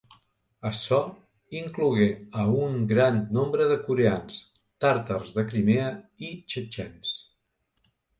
Açò 0.67 0.99
inclogué 1.57 2.07
a 2.43 2.45
un 2.67 2.79
gran 2.91 3.19
nombre 3.37 3.67
de 3.73 3.77
coreans, 3.89 4.39
tàrtars 4.87 5.35
de 5.37 5.45
Crimea, 5.53 5.93
i 6.29 6.31
Txetxens. 6.47 7.13